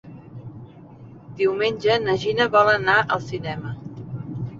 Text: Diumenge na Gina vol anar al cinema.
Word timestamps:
Diumenge 1.41 1.97
na 2.05 2.15
Gina 2.23 2.47
vol 2.57 2.71
anar 2.73 2.95
al 3.17 3.21
cinema. 3.27 3.75